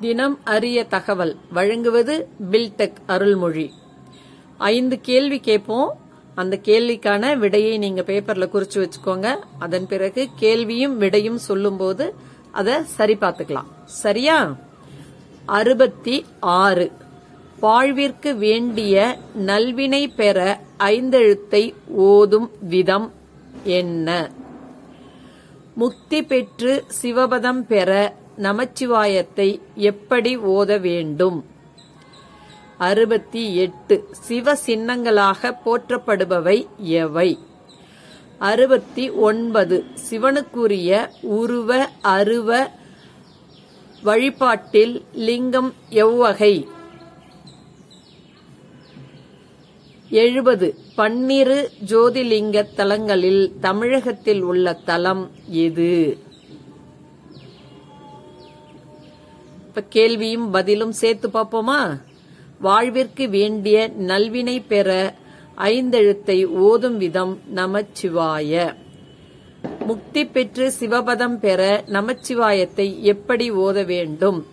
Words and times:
தினம் 0.00 0.38
அரிய 0.44 0.84
தகவல். 0.84 1.36
வழங்குவது 1.52 2.28
பில்டெக் 2.50 2.94
அருள்மொழி. 3.06 3.70
ஐந்து 4.58 5.00
கேள்வி 5.00 5.40
கேட்போம். 5.40 5.98
அந்த 6.34 6.60
கேள்விக்கான 6.62 7.36
விடையை 7.36 7.78
நீங்க 7.78 8.00
பேப்பர்ல 8.00 8.48
குறிச்சு 8.52 8.88
வச்சுக்கோங்க. 8.88 9.36
அதன் 9.58 9.86
பிறகு 9.86 10.28
கேள்வியும் 10.36 10.98
விடையும் 10.98 11.38
சொல்லும்போது 11.38 12.14
அதை 12.52 12.74
சரி 12.84 13.14
பார்த்துக்கலாம். 13.14 13.66
சரியா? 13.84 14.56
அறுபத்தி 15.46 16.24
ஆறு. 16.40 16.92
வாழ்விற்கு 17.60 18.36
வேண்டிய 18.36 19.18
நல்வினை 19.46 20.14
பெற 20.16 20.60
ஐந்தெழுத்தை 20.78 21.74
ஓதும் 21.86 22.50
விதம் 22.60 23.12
என்ன? 23.64 24.30
முக்தி 25.74 26.22
பெற்று 26.22 26.84
சிவபதம் 27.02 27.60
பெற 27.60 28.14
நமச்சிவாயத்தை 28.38 29.60
எப்படி 29.74 30.36
ஓத 30.36 30.80
வேண்டும்? 30.80 31.44
அறுபத்தி 32.78 33.56
எட்டு. 33.56 34.08
சிவ 34.10 34.54
சின்னங்களாக 34.66 35.52
போற்றப்படுபவை 35.64 36.66
எவை? 36.76 37.38
அறுபத்தி 38.38 39.10
ஒன்பது. 39.10 39.84
சிவனுக்குரிய 40.10 41.08
உருவ 41.20 41.88
அருவ 42.02 42.70
வழிபாட்டில் 44.02 45.04
லிங்கம் 45.12 45.74
எவ்வகை? 45.88 46.68
எழுபது. 50.10 50.74
பன்னிரு 50.94 51.70
ஜோதிலிங்க 51.86 52.66
தலங்களில் 52.76 53.52
தமிழகத்தில் 53.60 54.40
உள்ள 54.40 54.72
தலம் 54.72 55.30
எது? 55.46 56.18
இப்ப 59.78 59.90
கேள்வியும் 59.90 60.50
பதிலும் 60.50 60.92
சேர்த்து 60.92 61.28
பார்ப்போமா? 61.28 62.00
வாழ்விற்கு 62.60 63.28
வேண்டிய 63.28 63.92
நல்வினை 63.98 64.62
பெற 64.68 65.14
ஐந்தெழுத்தை 65.56 66.46
ஓதும் 66.46 66.96
விதம் 66.96 67.40
நமச்சிவாய. 67.54 68.74
முக்தி 69.86 70.26
பெற்று 70.26 70.72
சிவபதம் 70.80 71.36
பெற 71.36 71.84
நமச்சிவாயத்தை 71.86 73.00
எப்படி 73.02 73.52
ஓத 73.52 73.84
வேண்டும்? 73.84 74.46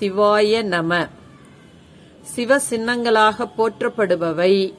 சிவாய 0.00 0.62
நம. 0.62 1.08
சிவ 2.22 2.60
சின்னங்களாக 2.70 3.50
போற்றப்படுபவை 3.58 4.72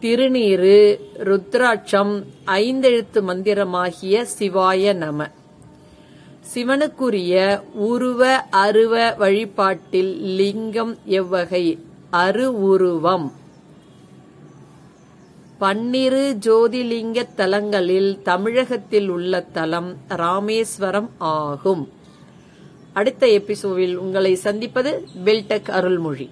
திருநீரு 0.00 1.00
ருத்ராட்சம் 1.18 2.24
ஐந்தெழுத்து 2.46 3.26
மந்திரமாகிய 3.26 4.26
சிவாய 4.38 4.94
நம. 4.94 5.30
சிவனுக்குரிய 6.54 7.62
உருவ 7.72 8.36
அருவ 8.50 9.14
வழிபாட்டில் 9.18 10.22
லிங்கம் 10.22 10.98
எவ்வகை 11.04 11.78
அரு 12.10 12.60
உருவம். 12.62 13.32
பன்னிரு 15.58 16.36
ஜோதிலிங்க 16.46 17.34
தலங்களில் 17.34 18.22
தமிழகத்தில் 18.22 19.08
உள்ள 19.08 19.40
தலம் 19.40 19.96
ராமேஸ்வரம் 20.08 21.10
ஆகும். 21.18 21.92
அடுத்த 22.92 23.26
எபிசோடில் 23.26 23.96
உங்களை 23.96 24.34
சந்திப்பது 24.34 25.08
பில்டெக் 25.24 25.70
அருள்மொழி. 25.70 26.30